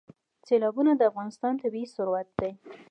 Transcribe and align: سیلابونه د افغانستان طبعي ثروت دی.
سیلابونه 0.47 0.91
د 0.95 1.01
افغانستان 1.11 1.53
طبعي 1.61 1.83
ثروت 1.95 2.27
دی. 2.39 2.51